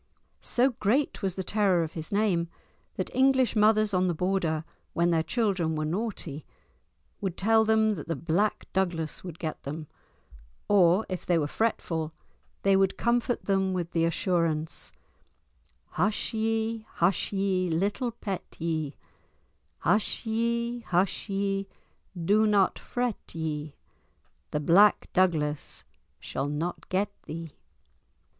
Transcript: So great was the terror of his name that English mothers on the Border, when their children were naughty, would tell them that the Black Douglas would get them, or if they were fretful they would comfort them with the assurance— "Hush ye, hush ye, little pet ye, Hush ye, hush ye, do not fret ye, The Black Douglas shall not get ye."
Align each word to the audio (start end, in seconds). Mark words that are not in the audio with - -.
So 0.41 0.71
great 0.79 1.21
was 1.21 1.35
the 1.35 1.43
terror 1.43 1.83
of 1.83 1.93
his 1.93 2.11
name 2.11 2.47
that 2.95 3.13
English 3.15 3.55
mothers 3.55 3.93
on 3.93 4.07
the 4.07 4.15
Border, 4.15 4.63
when 4.93 5.11
their 5.11 5.21
children 5.21 5.75
were 5.75 5.85
naughty, 5.85 6.43
would 7.19 7.37
tell 7.37 7.63
them 7.63 7.93
that 7.93 8.07
the 8.07 8.15
Black 8.15 8.65
Douglas 8.73 9.23
would 9.23 9.37
get 9.37 9.61
them, 9.61 9.85
or 10.67 11.05
if 11.07 11.23
they 11.23 11.37
were 11.37 11.45
fretful 11.45 12.13
they 12.63 12.75
would 12.75 12.97
comfort 12.97 13.45
them 13.45 13.73
with 13.73 13.91
the 13.91 14.03
assurance— 14.03 14.91
"Hush 15.89 16.33
ye, 16.33 16.87
hush 16.95 17.31
ye, 17.31 17.69
little 17.69 18.09
pet 18.11 18.55
ye, 18.57 18.95
Hush 19.81 20.25
ye, 20.25 20.79
hush 20.79 21.29
ye, 21.29 21.67
do 22.19 22.47
not 22.47 22.79
fret 22.79 23.35
ye, 23.35 23.75
The 24.49 24.59
Black 24.61 25.09
Douglas 25.13 25.83
shall 26.19 26.47
not 26.47 26.89
get 26.89 27.11
ye." 27.27 27.51